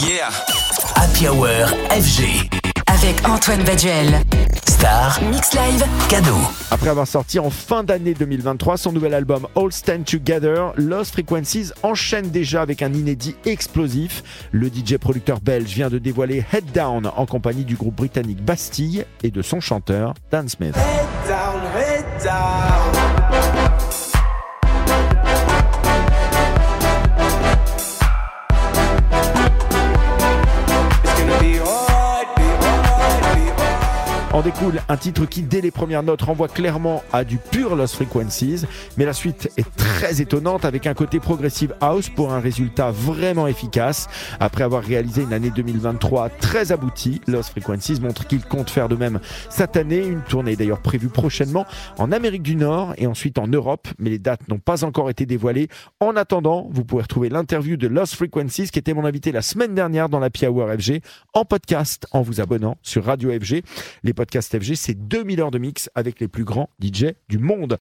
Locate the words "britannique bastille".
17.96-19.04